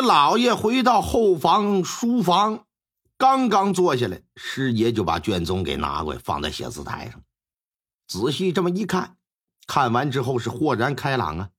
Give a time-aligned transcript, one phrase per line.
[0.00, 2.64] 这老爷回到后房书房，
[3.18, 7.22] 刚刚坐下来，师爷就把卷宗给拿过来，放在写字台上。
[8.08, 9.18] 仔细这么一看，
[9.66, 11.50] 看完之后是豁然开朗啊！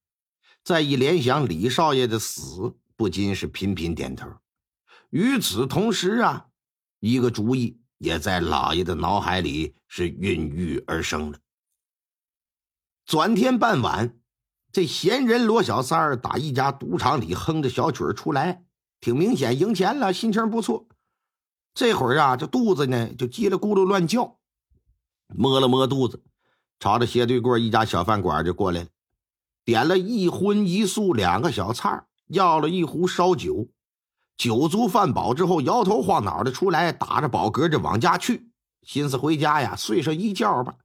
[0.63, 4.27] 再一联想李少爷的死，不禁是频频点头。
[5.11, 6.47] 与此同时啊，
[6.99, 11.37] 一个主意也在老爷的脑海里是孕育而生了。
[13.05, 14.17] 转天傍晚，
[14.71, 18.63] 这闲人罗小三儿打一家赌场里哼着小曲儿出来，
[18.99, 20.87] 挺明显赢钱了，心情不错。
[21.73, 24.37] 这会儿啊，这肚子呢就叽里咕噜乱叫，
[25.27, 26.23] 摸了摸肚子，
[26.79, 28.87] 朝着斜对过一家小饭馆就过来了，
[29.65, 33.67] 点了一荤一素两个小菜，要了一壶烧酒。
[34.37, 38.49] 酒足饭饱之后，摇头晃脑的出来，打着饱嗝就往家去，
[38.81, 40.75] 心思回家呀，睡上一觉吧。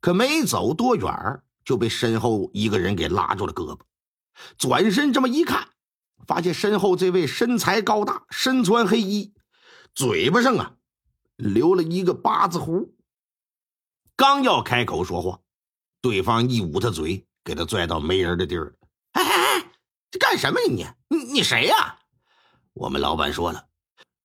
[0.00, 3.80] 可没走多远就被身后一个人给拉住了胳膊，
[4.56, 5.68] 转身这么一看，
[6.26, 9.34] 发现身后这位身材高大，身穿黑衣，
[9.94, 10.76] 嘴巴上啊
[11.36, 12.94] 留了一个八字胡。
[14.14, 15.40] 刚要开口说话，
[16.00, 18.72] 对方一捂他嘴，给他拽到没人的地儿。
[19.12, 19.72] 哎哎哎，
[20.10, 21.16] 这干什么呀你？
[21.18, 21.98] 你你谁呀？
[22.74, 23.66] 我们老板说了，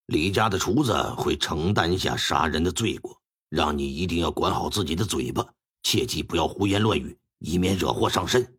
[0.06, 3.20] 李家的厨子会承担下杀人的罪过，
[3.50, 5.44] 让你一定要管好自己的嘴巴。
[5.84, 8.58] 切记不要胡言乱语，以免惹祸上身。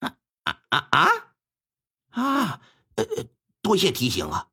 [0.00, 1.08] 啊啊啊啊！
[2.10, 2.60] 啊，
[2.96, 3.04] 呃，
[3.62, 4.48] 多谢提醒啊，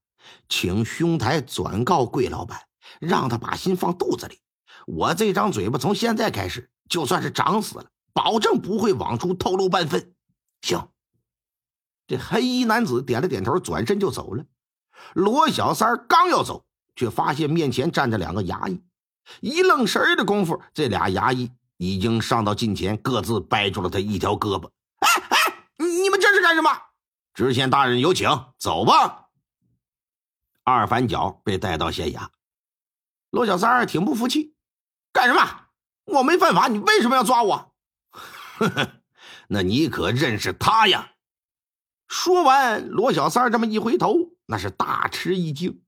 [0.47, 2.67] 请兄台转告贵老板，
[2.99, 4.41] 让他把心放肚子里。
[4.85, 10.13] 我这张嘴巴从现在开始，就算是长死了，保证不会往出透露半分。
[10.61, 10.89] 行。
[12.05, 14.45] 这黑衣男子点了点头，转身就走了。
[15.13, 18.83] 罗小三刚要走，却发现面前站着两个衙役。
[19.41, 21.51] 一愣神的功夫，这俩衙役。
[21.77, 24.69] 已经上到近前，各自掰住了他一条胳膊。
[24.99, 26.69] 哎哎，你们这是干什么？
[27.33, 29.27] 知县大人有请，走吧。
[30.63, 32.27] 二反脚被带到县衙，
[33.29, 34.55] 罗小三儿挺不服气，
[35.13, 35.67] 干什么？
[36.05, 37.73] 我没犯法，你为什么要抓我？
[38.11, 38.91] 呵呵，
[39.49, 41.11] 那你可认识他呀？
[42.07, 44.15] 说完，罗小三儿这么一回头，
[44.47, 45.81] 那是大吃一惊，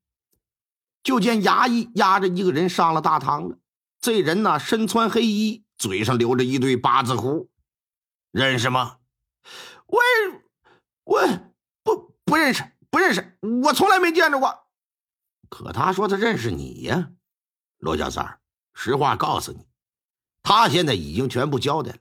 [1.01, 3.57] 就见衙役押着一个人上了大堂了。
[3.99, 5.65] 这人呢，身穿黑衣。
[5.79, 7.49] 嘴上留着一对八字胡，
[8.31, 8.99] 认识吗？
[9.87, 9.99] 我
[11.05, 11.21] 我
[11.81, 14.67] 不不认识，不认识，我从来没见着过。
[15.49, 17.09] 可他说他认识你呀，
[17.79, 18.39] 罗小三儿。
[18.73, 19.65] 实话告诉你，
[20.43, 21.97] 他现在已经全部交代了。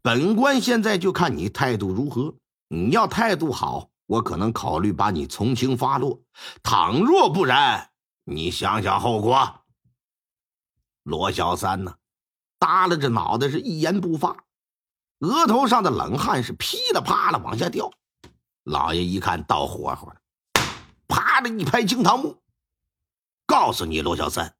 [0.00, 2.34] 本官现在就看你态度如何。
[2.68, 6.22] 你要态度好，我可能考虑把你从轻发落；
[6.62, 7.90] 倘若不然，
[8.24, 9.64] 你想想后果。
[11.04, 11.96] 罗小三呢？
[12.58, 14.44] 耷拉着脑袋，是一言不发，
[15.20, 17.90] 额头上的冷汗是噼里啪啦往下掉。
[18.64, 20.16] 老爷一看到火候了，
[21.06, 22.38] 啪的一拍惊堂木，
[23.46, 24.56] 告诉你罗小三，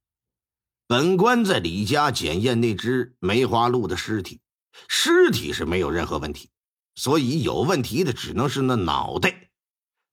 [0.86, 4.40] 本官在李家检验那只梅花鹿的尸体，
[4.88, 6.50] 尸体是没有任何问题，
[6.94, 9.50] 所以有问题的只能是那脑袋。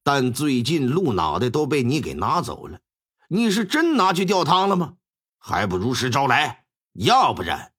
[0.04, 2.80] 但最近鹿脑袋都被你给拿走了，
[3.28, 4.96] 你是真拿去吊汤了吗？
[5.38, 7.73] 还不如实招来，要不然。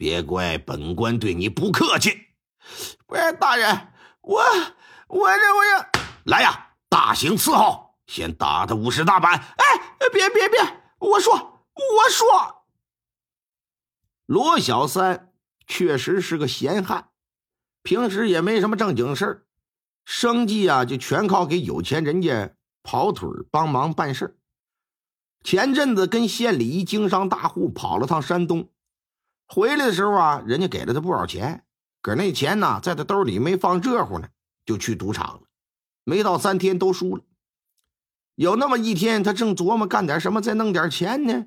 [0.00, 2.28] 别怪本官对你不客气，
[3.08, 4.42] 喂，大人，我
[5.08, 5.62] 我这我
[5.92, 9.34] 这来呀，大刑伺候，先打他五十大板。
[9.34, 10.58] 哎，别别别，
[11.00, 11.34] 我说
[11.74, 12.64] 我说，
[14.24, 15.34] 罗小三
[15.66, 17.10] 确实是个闲汉，
[17.82, 19.46] 平时也没什么正经事儿，
[20.06, 24.38] 生计啊就全靠给有钱人家跑腿帮忙办事
[25.44, 28.70] 前阵子跟县里一经商大户跑了趟山东。
[29.52, 31.64] 回来的时候啊，人家给了他不少钱，
[32.00, 34.28] 可那钱呢，在他兜里没放热乎呢，
[34.64, 35.40] 就去赌场了。
[36.04, 37.24] 没到三天都输了。
[38.36, 41.46] 有那么一天，他正琢磨干点什么，再弄点钱呢，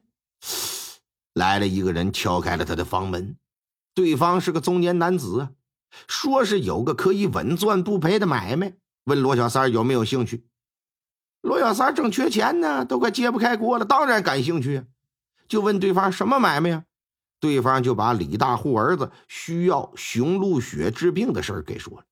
[1.34, 3.38] 来了一个人敲开了他的房门。
[3.96, 5.48] 对方是个中年男子，
[6.08, 8.74] 说是有个可以稳赚不赔的买卖，
[9.06, 10.46] 问罗小三有没有兴趣。
[11.40, 14.84] 罗小三正缺钱呢，都快揭不开锅了，当然感兴趣，
[15.48, 16.84] 就问对方什么买卖呀？
[17.44, 22.06] 对方就把李大户儿子需要雄鹿血治病的事儿给说了，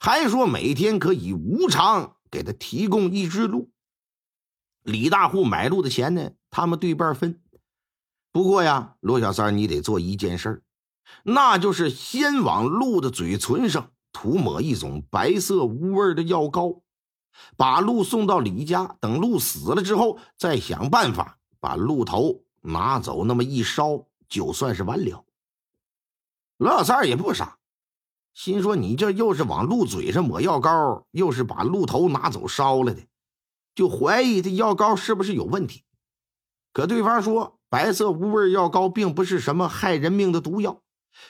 [0.00, 3.70] 还说每天可以无偿给他提供一只鹿。
[4.82, 7.38] 李大户买鹿的钱呢，他们对半分。
[8.32, 10.62] 不过呀，罗小三你得做一件事
[11.22, 16.80] 那就是先往鹿的嘴唇上涂抹一种白色无味的药膏，
[17.58, 24.06] 把鹿送到李家，等鹿死了之后，再想办法把鹿头拿走，那么一烧。
[24.32, 25.26] 就算是完了，
[26.56, 27.58] 罗小三也不傻，
[28.32, 33.02] 心说你这又是往鹿嘴上抹药膏，又是把鹿头拿走烧了的，
[33.74, 35.84] 就怀疑这药膏是不是有问题。
[36.72, 40.80] 可对方说，白色无味药膏并不是什么害人命的毒药，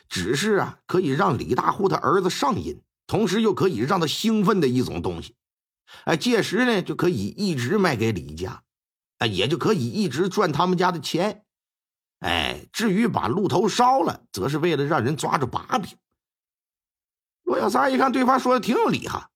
[0.09, 5.35] 只是啊可以让李大户他儿子上瘾，同时又可以让他兴奋的一种东西。
[6.05, 8.63] 哎，届时呢就可以一直卖给李家，
[9.19, 11.45] 哎，也就可以一直赚他们家的钱。
[12.73, 15.97] 至于把鹿头烧了，则是为了让人抓住把柄。
[17.43, 19.31] 罗小三一看对方说的挺有理哈，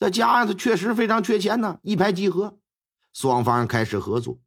[0.00, 2.58] 再加上他确实非常缺钱呢，一拍即合，
[3.12, 4.40] 双方开始合作。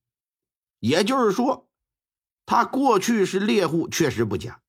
[0.80, 1.70] 也就是说，
[2.46, 4.62] 他过去是猎户，确实不假，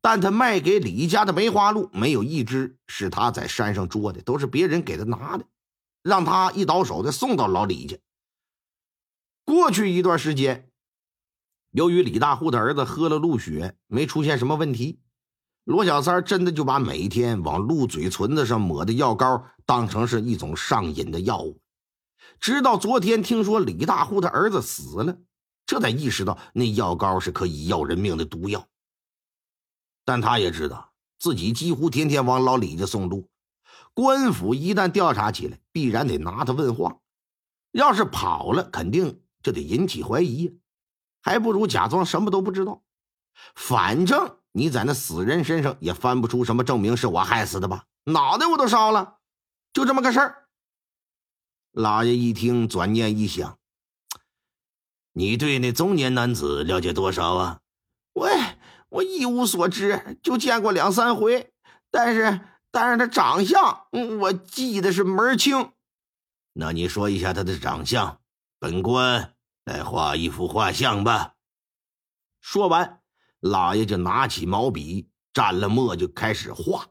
[0.00, 5.46] 但他卖给李家的梅花鹿没有一只是他在山上捉的，都是别人给他拿的，
[6.02, 7.96] 让他一倒手的送到老李家。
[9.44, 10.70] 过去一段时间，
[11.74, 15.00] 由于李大户的儿子喝了鹿血，没出现什么问题。
[15.64, 21.60] 罗小三真的就把每天往鹿嘴唇子上抹的药膏当成是一种上瘾的药物，
[22.38, 25.18] 直到昨天听说李大户的儿子死了，
[25.66, 28.68] 这才意识到那药膏是可以要人命的毒药。
[30.04, 33.28] 但他也知道自己几乎天天往老李家送鹿，
[33.94, 36.98] 官府一旦调查起来，必然得拿他问话。
[37.72, 40.56] 要是跑了，肯定就得引起怀疑，
[41.24, 42.82] 还不如假装什么都不知道，
[43.56, 44.36] 反正。
[44.56, 47.86] 你在那死人身上也翻不出什么证明是我害死的吧？
[48.04, 49.16] 脑袋我都烧了，
[49.72, 50.46] 就这么个事儿。
[51.72, 53.58] 老爷一听，转念一想
[55.14, 57.62] ：“你对那中年男子了解多少啊
[58.14, 58.30] ？”“喂，
[58.90, 61.52] 我一无所知，就见过两三回。
[61.90, 65.72] 但是，但是他长相，嗯我记得是门清。
[66.52, 68.20] 那你说一下他的长相，
[68.60, 69.33] 本官
[69.64, 71.34] 来画一幅画像吧。”
[72.40, 73.00] 说完。
[73.40, 76.86] 老爷就拿起毛笔，蘸了墨就开始画。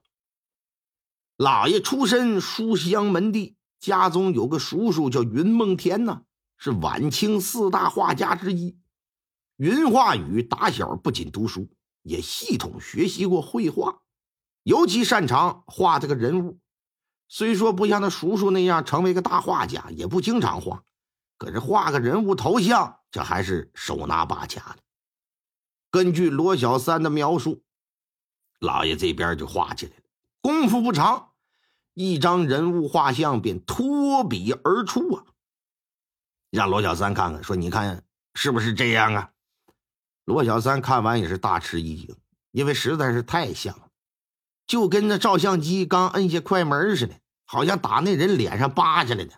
[1.36, 6.22] 老爷出身书香门第，家中有个叔叔叫云梦田呢，
[6.58, 8.78] 是晚清四大画家之一。
[9.56, 11.72] 云画宇打小不仅读书，
[12.04, 14.04] 也系统学习过绘画，
[14.62, 16.60] 尤其擅长画这个人物。
[17.28, 20.84] 虽说不像他叔叔那样成为个大画家，也不经常画，
[21.44, 24.78] 可是画个人物头像，这还是手拿把掐的。
[25.92, 27.62] 根据罗小三的描述，
[28.60, 30.04] 老爷这边就画起来了。
[30.40, 31.32] 功夫不长，
[31.94, 35.26] 一张人物画像便脱笔而出啊！
[36.50, 38.04] 让罗小三看看，说：“你看
[38.36, 39.32] 是不是这样啊？”
[40.26, 42.16] 罗小三看完也是大吃一惊，
[42.52, 43.90] 因为实在是太像了，
[44.66, 49.34] 就跟那照相机刚摁下快门似的，好像打那人脸上扒下来的。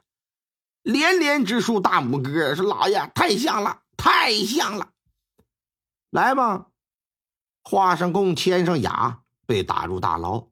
[0.85, 4.91] 连连直竖大拇哥，说：“老爷太像了，太像了！”
[6.11, 6.67] 来吧，
[7.63, 10.47] 画上供，签上雅，被打入大牢。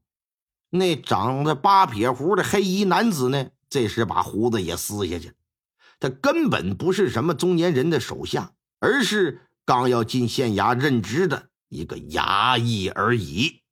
[0.71, 3.51] 那长着八撇胡的黑衣男子呢？
[3.69, 5.33] 这时把胡子也撕下去。
[5.99, 13.62] 他根本不是什么中年人的手下，而是刚要进县衙任职的一个衙役而已。